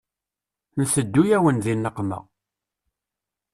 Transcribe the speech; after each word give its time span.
Nteddu-yawen 0.81 1.57
di 1.63 1.73
nneqma. 1.77 2.19